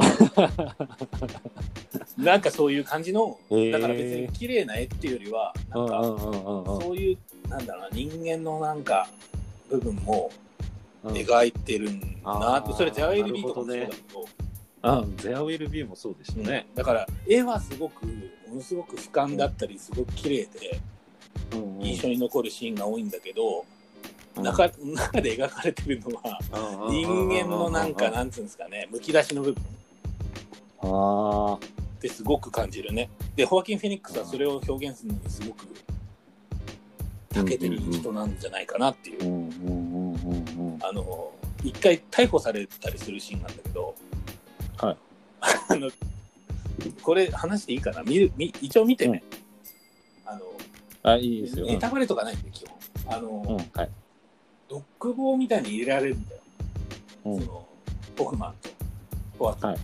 [2.19, 3.73] なんかそういう感じのへー。
[3.73, 9.09] だから別に綺麗な絵っていうよりはなんかうんうんうんうんそういうなんだろうな人間のなんか
[9.69, 10.31] 部分も
[11.03, 11.13] うん。
[11.13, 12.13] 描いてるんだな
[12.57, 14.27] あーとそれゼア LB とかもそうだけど。
[14.83, 16.67] あゼアウィルビーもそうでしたね。
[16.75, 20.81] だから絵はすごくものすごく俯瞰だったりすごく綺麗で
[21.53, 21.87] うんうん。
[21.87, 23.65] 印象に残るシーンが多いんだけど、
[24.37, 24.43] うん。
[24.43, 26.39] 中中で描かれてるのは
[26.91, 29.63] 人間のなんかなんつうんですかねむき出しの部分
[30.83, 33.11] あってすごく感じるね。
[33.37, 35.67] でホアキン・フェニックスはそれを表現するのにすごく
[37.35, 39.19] 長けてる人なんじゃないかなっていう、
[40.83, 40.93] あ。
[40.93, 43.95] の一回逮捕されたりするシーンなんだけど。
[44.79, 44.97] はい。
[45.69, 45.91] あの
[47.03, 48.03] これ話していいかな？
[48.03, 49.23] 見る見一応見てね、
[50.25, 50.41] あの
[51.03, 51.67] あ、いいですよ。
[51.67, 52.79] ネタバレとかないんで基本。
[53.15, 53.91] あの、うん、はい。
[54.69, 56.43] ドッグ棒みたいに入れられるんだよ、
[57.27, 57.41] うん。
[57.41, 57.67] その
[58.17, 58.71] ホフマンと。
[59.39, 59.79] ホワキンはい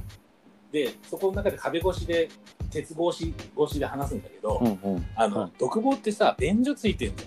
[0.76, 2.28] でそこの中で壁越しで
[2.70, 3.34] 鉄格子
[3.64, 5.06] 越しで話すんだけど、うんうん。
[5.16, 7.26] あの、はい独房ってさ便所ついてんじ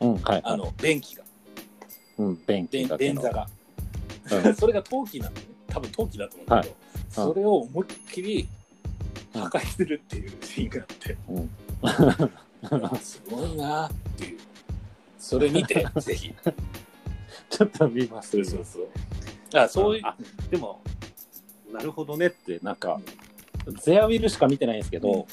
[0.00, 0.42] うん、はい。
[0.44, 1.24] ゃんあの便器が。
[2.18, 3.20] うん、便器便だけの。
[3.20, 3.48] 便座が、
[4.46, 4.54] うん。
[4.54, 5.42] それが陶器なのね。
[5.66, 6.76] 多分陶器だと思うんだけど、
[7.08, 8.48] それを思いっきり
[9.32, 14.38] 破壊するっていうシーンがあって、 あすごいなっていう。
[15.18, 16.32] それ見て ぜひ。
[17.50, 18.30] ちょっと見ます。
[18.30, 18.88] そうそうそう。
[19.54, 20.14] あそういうあ
[20.50, 20.80] でも、
[21.72, 23.00] なるほどねって、なんか、
[23.82, 25.24] ゼアウィルしか見てないんですけど、うん。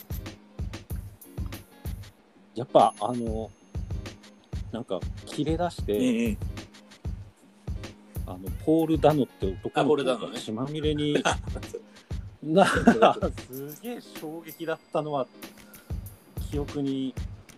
[2.55, 3.51] やっぱ、あの、
[4.71, 6.37] なんか、切れ出しうんて、うん。
[8.27, 11.21] あの、ポール・ダノって男が血まみれに、
[12.41, 12.65] な
[13.51, 15.27] すげえ衝撃だったのは、
[16.49, 17.13] 記憶に、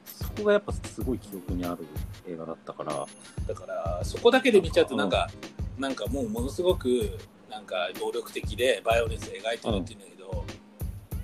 [0.05, 1.85] そこがやっぱすごい記憶にある
[2.27, 3.07] 映画だったから、
[3.47, 5.29] だからそこだけで見ちゃうとなんか、
[5.77, 7.17] なんかもうものすごく
[7.51, 10.45] なんか暴力的でバイオレンス描いてるって言うんだけど、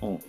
[0.02, 0.20] うん。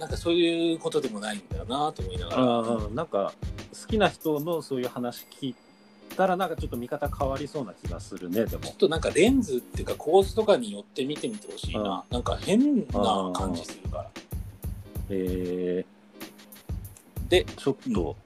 [0.00, 3.32] なんかそういうことでもないんだよなと思いながら、あなんか
[3.80, 5.54] 好きな人のそういう話聞い
[6.16, 8.64] たらなんかちょっと見方変わりそうな気がするねでも。
[8.64, 14.10] ちょっとなんかレンズっていうか構図とかによって見てみてほしいな、なんか変な感じするから、
[15.10, 15.84] え
[17.28, 18.16] でー、ちょっと、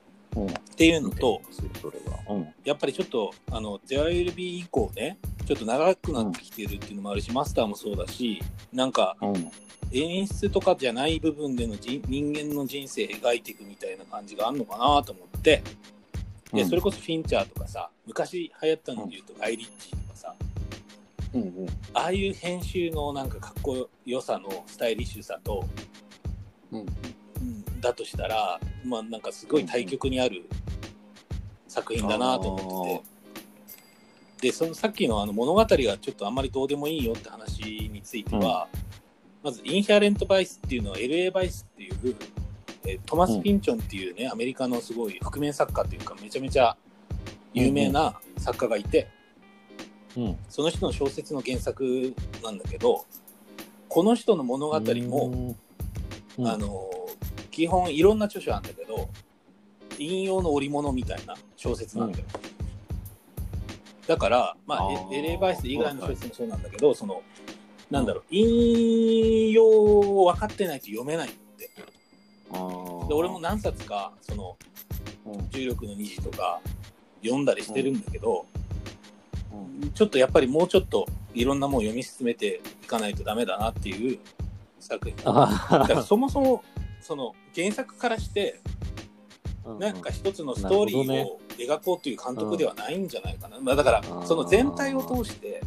[0.43, 2.19] うん、っていうのとそれは。
[2.29, 2.49] うん。
[2.65, 9.51] やっぱりちょっとあの JLB 以降ねちょっと長くなってきてるっていうのもあるし、マスターもそうだしなんかうん。
[9.91, 15.63] 演出とかじゃない部分での人人間の人生描いていくみたいな感じがあるのかなと思って、
[16.53, 16.69] いやうん。
[16.69, 20.35] それこそフィンチャーとかさ昔流行ったので言うとガイ・リッチーとかさ
[21.33, 21.67] うんうん。
[21.95, 25.65] ああいう編集のなんかかっこよさのスタイリッシュさと、
[26.71, 26.87] うんうん
[27.81, 30.45] だとしたら、まあなんかすごい対極にある
[31.67, 33.03] 作品だなと思って
[34.41, 34.49] て。
[34.49, 38.69] で、そのさっきのあの物語がちょっとあんまりどうでもいいよって話については、
[39.43, 42.17] まずインヒャレント・バイスっていうのは LA バイスっていう、
[42.85, 46.77] えートマス・ピンチョンっていうね、アメリカのすごい覆面作家っていうかめちゃめちゃ
[47.53, 49.09] 有名な作家がいて、
[50.17, 50.37] うん。
[50.49, 53.05] その人の小説の原作なんだけど
[53.89, 55.57] この人の物語も、
[56.39, 56.91] うん、あの
[57.59, 59.09] 基本いろんな著書あるんだけど
[59.99, 62.25] 引用の織物みたいな小説なんだよ、
[64.07, 67.21] だからまああーエエレーバイス以外の小説もそうなんだけど、その
[67.91, 71.69] なんだろう引用を分かってないと読めないって。
[73.09, 74.57] で俺も何冊かその
[75.27, 75.51] うん。
[75.51, 76.61] 重力の虹とか
[77.25, 78.47] 読んだりしてるんだけど、
[79.53, 79.91] うん。
[79.91, 84.21] ちょっとやっぱりもうちょっといろんなものを読み進めていかないとダメだなっていう
[84.79, 85.17] 作品。
[85.25, 86.63] あだからそもそも
[87.01, 93.59] その原作からしてーなんか一つのストーリーを描こうという監督ではないんじゃないかな。
[93.61, 95.61] まあだからその全体を通して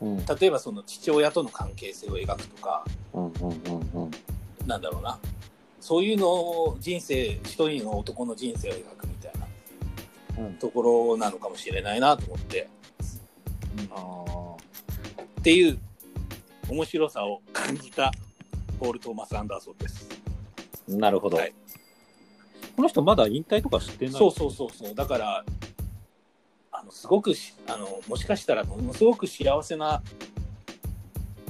[0.00, 0.24] うん。
[0.24, 4.10] 例えばその父親との関係性を描くとかうんうんうんうん。
[4.66, 5.18] なんだろうな。
[5.80, 9.32] そういうのを人生一人の男の人生を描くみたい
[10.38, 10.54] なうん。
[10.54, 12.68] ところなのかもしれないなと思って。
[13.90, 14.24] あ
[15.40, 15.78] っていう
[16.68, 18.10] 面白さを感じた
[18.80, 20.17] ポール・トーマス・アンダーソンです。
[20.88, 21.54] ーなるほど、はい。
[22.76, 24.14] この人まだ引退とかしてない？
[24.14, 24.94] そうそうそうそう。
[24.94, 25.44] だから、
[26.72, 30.02] あの、すごくし、あの、もしかしたらものすごく幸せな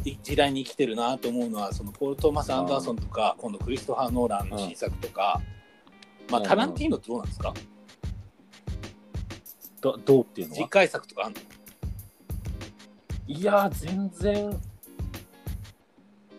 [0.04, 5.40] い時代に生きてるなと思うのは、そのポール・トーマス・アンダーソンとか、今度クリストファー・ノーランの新作とか、
[6.30, 6.46] まあ、うん。
[6.48, 7.54] タランティーノってどうなんですか？
[9.80, 10.62] どどうっていうのは？
[10.62, 11.38] 次回作とかあんの？
[13.28, 14.60] いやー全然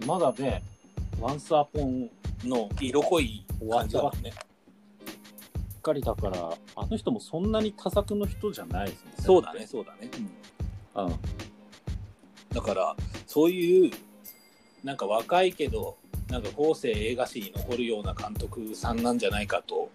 [0.08, 0.64] まだね
[1.22, 2.10] ワンスアポン
[2.44, 4.32] の色濃い感じだもんね。
[4.32, 4.42] ば
[5.80, 10.10] っかりだからあの人もそんなに多作の人じゃないですねそうだね、そうだね。
[10.96, 11.40] うん
[12.54, 12.96] だから
[13.28, 13.92] そういう
[14.84, 15.98] なんか若いけど
[16.30, 19.90] なんか後世映画史に残るような監督さんなんじゃないかと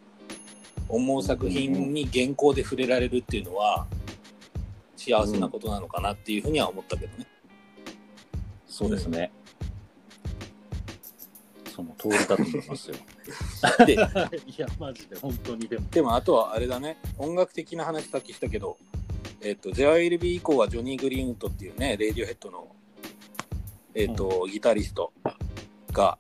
[0.89, 3.87] 思う作品に原稿で触れられるっていうのは
[4.97, 7.27] 幸せなことなのかなっていうふうには思ったけどね。
[8.67, 9.33] そうですね、
[11.75, 12.97] その通りだと思いますよ。
[13.87, 15.89] でいやマジで本当にでも。
[15.91, 16.99] でもあとはあれだね。
[17.19, 18.77] 音楽的な話さっきしたけど
[19.41, 22.69] えっ、と JYLB 以降はジョニー・グリーンウッドっていうねレイディオヘッドの
[23.95, 25.13] えっ、と、ギタリスト
[25.93, 26.19] が、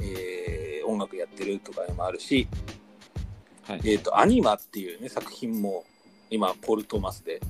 [0.00, 2.46] えー音楽やってるとかもあるし、
[3.66, 3.80] はい。
[3.84, 5.84] えっ、と、アニマっていうね、作品も
[6.30, 7.40] 今、ポール・トーマスで、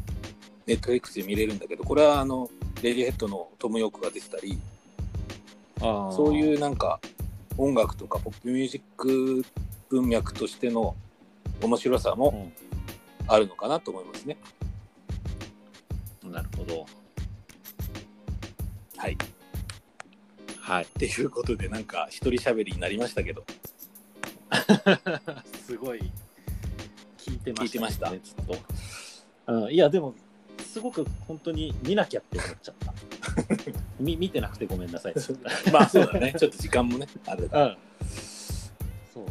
[0.67, 2.49] ネットフリックスで見れるんだけど、これはあの、
[2.83, 4.59] レディオヘッドのトム・ヨークが出てたり、
[5.83, 6.99] あそういうなんか、
[7.59, 9.45] 音楽とかポップミュージック
[9.89, 10.95] 文脈としての
[11.63, 12.53] 面白さもん、
[13.29, 14.37] あるのかなと思いますね。
[16.25, 16.87] なるほど。
[18.97, 19.13] はい。
[19.13, 19.17] っ
[20.61, 20.87] はい。
[20.99, 23.45] ていうことで、なんか、一人喋りになりましたけど、
[25.65, 26.11] すごい
[27.19, 28.11] 聞いてました、聞いてました。
[28.11, 28.57] ね、ずっと、
[29.47, 30.15] うん、いやでも
[30.59, 32.93] すごく本当に見なきゃって思っちゃった
[33.99, 35.15] み見てなくてごめんなさい。
[35.73, 37.65] まあそうだね、ちょっと時間もね、あれだ。
[37.65, 37.77] うん。
[39.13, 39.27] そう。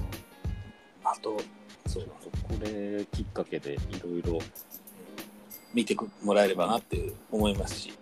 [1.04, 1.38] あと、
[1.88, 2.06] そう
[2.43, 4.39] これきっかけでいろいろ
[5.73, 7.93] 見てもらえればなって思いますし、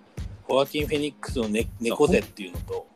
[0.44, 2.88] ホアキン・フェニックスの、ね、猫背っていうのと、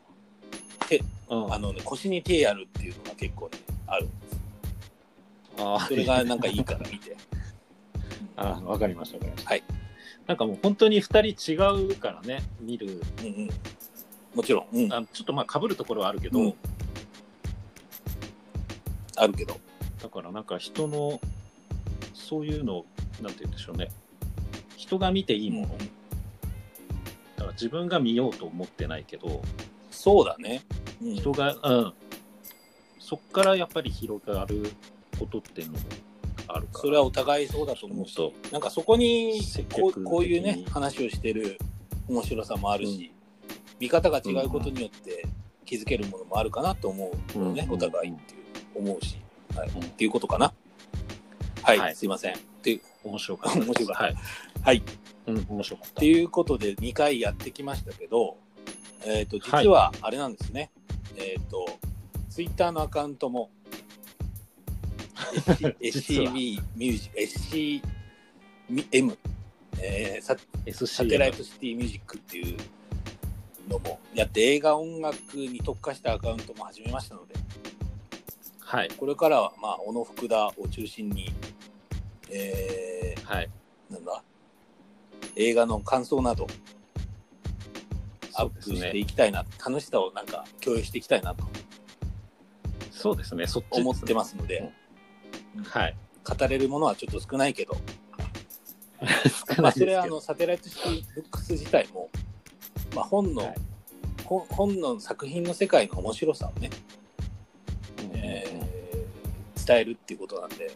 [1.30, 1.54] うん。
[1.54, 4.38] あのね、腰に手やるっていうのが結構ね、あるんです。
[5.60, 7.16] あそれがなんかいいから見て。
[8.38, 9.50] あわかりましたわかりました。
[9.50, 9.64] はい
[10.28, 11.56] なんかもう本当に2人違
[11.92, 13.02] うからね見る。
[13.22, 13.50] うんうん。
[14.36, 16.54] もちろん、うん、あちょっとまあ被るところはあるけど、うん。
[19.16, 19.58] あるけど。
[20.02, 21.20] だからなんか人の
[22.14, 22.86] そういうの
[23.22, 23.90] なんて言うんでしょうね。
[24.76, 29.42] 人が見ていいもの、だから自分が見ようと思ってないけど。
[29.92, 30.62] そうだね。
[31.02, 31.94] うん、人が、うん、
[33.00, 34.72] そっからやっぱり広がる
[35.18, 35.80] ことっていうのも
[36.48, 36.80] あるから。
[36.80, 39.40] それはお互いそうだと思うしそ、なんかそこに
[39.74, 41.58] こうこういうね、話をしてる
[42.08, 43.12] 面白さもあるし、
[43.80, 45.26] 見方が違うことによって
[45.66, 47.76] 気づけるものもあるかなと思うのね、うん。
[47.76, 49.18] お互いっていう思うし、
[49.56, 49.70] はい。
[49.70, 49.84] うん。
[49.84, 50.54] っていうことかな。
[51.64, 51.96] はい、はい。
[51.96, 52.36] すいません。
[52.36, 54.04] っていう面白かった 面白かった。
[54.04, 54.16] はい、
[54.62, 54.82] はい、っ
[55.28, 56.00] うん、面白かった。
[56.00, 58.38] ていうことで2回やってきましたけど、
[59.06, 60.72] えっ、と、実はあれなんですね。
[61.18, 61.68] えっ、と、
[62.30, 63.50] ツイッターのアカウントも、
[65.82, 67.18] SCB ミュージック、
[68.92, 69.18] SCM
[69.80, 70.36] えーサ
[70.88, 72.58] サテライトシティミュージックっていう
[73.70, 77.36] のもやって映画音楽に特化したアカウントも始めましたので
[78.60, 78.90] はい。
[78.98, 81.32] これからはまあ小野福田を中心に、
[82.30, 83.50] えはい。
[83.90, 84.22] ーなんだ？
[85.38, 86.48] 映画の感想など
[88.34, 91.46] アップしていきたいな、楽しさをなんか共有していきたいなと
[92.92, 93.48] そうですね。
[93.48, 94.70] そっちですね思ってますので、
[95.64, 95.96] はい。
[96.24, 97.78] 語れるものはちょっと少ないけど、
[99.56, 102.10] 少まあ、それはあのサテライトシティブックス自体も、
[102.96, 103.56] まあ、本の、はい。
[104.26, 106.70] 本本の作品の世界の面白さをね、
[108.14, 108.68] うんえー
[109.68, 110.72] 伝えるっていうことなんで、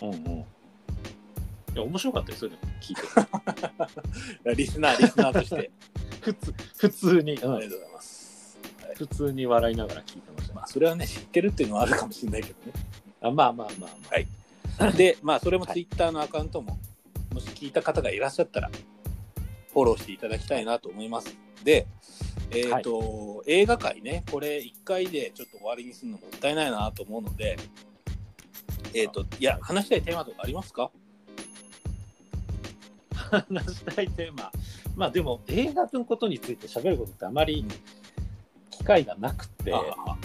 [0.00, 0.16] うんうん。
[0.16, 0.44] い
[1.74, 2.56] や、面白かったですよね。
[2.80, 3.02] 聞いて。
[4.48, 5.70] うんリスナーリスナーとして。
[6.22, 7.54] 普通、普通に、うん。
[7.56, 8.94] ありがとうございます、はい。
[8.94, 10.48] 普通に笑いながら聞いてました。
[10.48, 12.54] ねまあ、それはね知ってるっていうのはあるかもしれないけど
[13.20, 14.90] あまあまあまあまあ。
[14.90, 16.78] ねでまあそれもツイッターのアカウントも、
[17.34, 18.70] もし聞いた方がいらっしゃったら
[19.72, 21.36] フォローしていただきたいなと思います。
[21.64, 21.86] で
[22.50, 27.58] えっ、と、映画界ねこれ1回でちょっと終わりにするのもったいないなと思うので
[28.94, 30.90] えっ、といや話したいテーマとかありますか？
[33.30, 34.50] 話したいテーマ。
[34.96, 37.64] まあでも、映画のことについて喋ることってあまり
[38.70, 40.16] 機会がなくて、ああ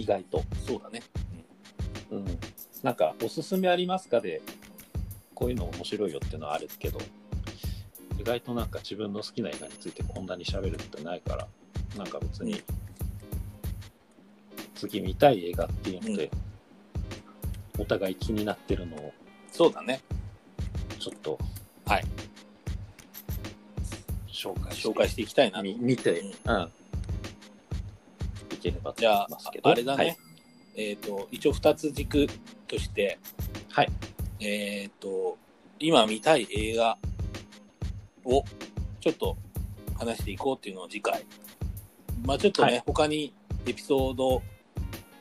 [0.00, 0.42] 意外と。
[0.66, 1.02] そうだね。
[2.10, 2.24] うん。
[2.82, 4.40] なんか、おすすめありますかで、
[5.34, 6.98] こういうの面白いよっていうのはあるけど、
[8.18, 11.48] 意外となんか自分の好きな映画についてこんなに喋るってないから、
[11.96, 12.62] なんか別に、
[14.74, 16.30] 次見たい映画っていうので、
[17.78, 19.12] お互い気になってるのを
[19.52, 20.00] そうだね。
[20.98, 21.38] ちょっと、
[21.84, 22.04] はい。
[24.28, 26.70] 紹介して紹介していきたいなみ見て、うん
[28.60, 28.68] うん。
[28.68, 29.70] いければとじゃあ思いますけど。
[29.70, 30.16] あれだね、はい。
[30.76, 32.26] えっ、と一応2つ軸
[32.68, 33.18] として
[33.70, 33.88] はい。
[34.40, 35.38] えっ、と
[35.78, 36.96] 今見たい映画
[38.24, 38.44] を
[39.00, 39.36] ちょっと
[39.98, 41.24] 話していこうっていうのを次回
[42.24, 43.34] まあちょっとね、はい他に
[43.66, 44.42] エピソード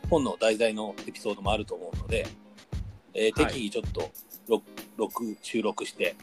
[0.10, 2.28] 本の題材のエピソードもあると思うので、
[3.14, 4.12] えーはい適宜ちょっと
[4.48, 4.64] 録
[4.98, 6.16] 録収録して、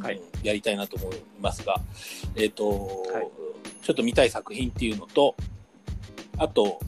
[0.00, 1.80] はいうんやりたいなと思いますが
[2.36, 3.28] えっ、と、はい
[3.82, 5.36] ちょっと見たい作品っていうのと
[6.38, 6.80] あと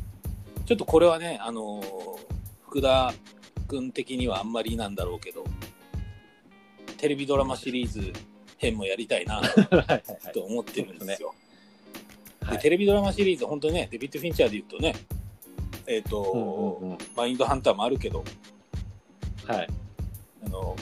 [0.65, 1.83] ちょっとこれはねあの
[2.67, 3.13] 福田
[3.69, 5.45] 君的にはあんまりなんだろうけど
[6.97, 8.13] テレビドラマシリーズ
[8.59, 9.43] 編もやりたいな
[10.33, 11.35] と思ってるんですよ。
[12.41, 12.57] はい。
[12.57, 14.95] でテレビドラマシリーズ本当にねデビッド・フィンチャーで言うとね
[15.87, 16.99] えっ、と、うんうんうん。
[17.15, 18.25] マインドハンターもあるけど
[19.47, 19.69] はい。
[20.45, 20.77] あの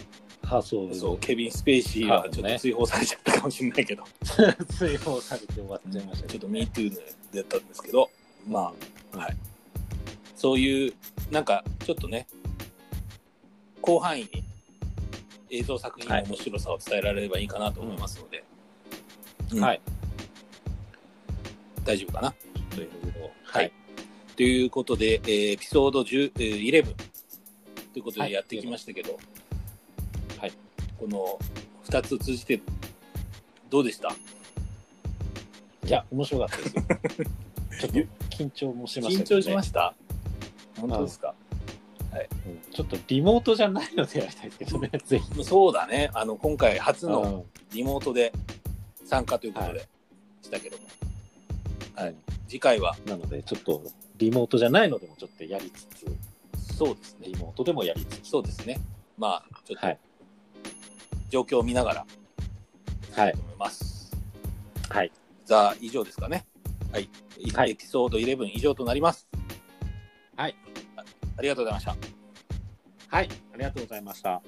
[0.44, 4.04] ハーソーそうケビン・スペイシーはちょっと追放されちゃったかもしれないけど、
[4.78, 8.10] 追放されて終わっちゃいましたちょっと MeToo でやったんですけど
[8.47, 8.72] ま
[9.12, 9.36] あはい。
[10.36, 10.95] そういう
[11.30, 12.26] なんかちょっとね
[13.84, 14.45] 広範囲に
[15.51, 18.45] 映像作品の面白さを伝えられればいいかなと思いますので、
[19.53, 19.61] うん。
[19.61, 19.80] はい。
[21.84, 22.34] 大丈夫かな？
[22.74, 23.72] ということではい。
[24.36, 26.95] ということで、えーエピソード10、えー11
[27.92, 28.30] ということはい。
[28.30, 29.18] でやってきましたけど、
[30.38, 30.53] はい。
[30.99, 31.38] この
[31.86, 32.61] 2つ通じて
[33.70, 34.09] どうでした？
[35.86, 36.82] いや、面白かったですよ。
[37.80, 37.99] ちょっと
[38.35, 39.24] 緊張もしましたね。
[39.26, 39.95] 張しました
[40.80, 41.35] 本当ですか？
[42.12, 45.45] うんちょっとリモートじゃないのでやりたいですけどね、ぜひ。
[45.45, 46.11] そうだね。
[46.14, 48.32] あの、今回初のうんリモートで
[49.05, 49.85] 参加ということでは
[50.43, 50.85] したけども、
[51.97, 52.16] はいうん
[52.49, 52.97] 次回は？
[53.07, 53.82] なので、ちょっと
[54.16, 57.37] リモートじゃないのでもちょっとやりつつ、そうですねリ。
[57.37, 58.30] モートでもやりつつ。
[58.30, 58.78] そうですね。
[59.18, 59.99] まあ、ちょっとはい。
[61.30, 62.07] 状況を見ながら
[63.16, 63.41] はいと。
[63.41, 64.12] 思います。
[64.89, 65.11] はい。
[65.47, 66.45] じゃあ、以上ですかね。
[66.93, 67.09] はい。
[67.55, 69.28] はいエピソード11以上となります。
[70.37, 70.57] はい。
[70.97, 71.05] あ
[71.37, 71.97] ありがとうございました。
[73.09, 73.28] はい。
[73.53, 74.43] ありがとうございました。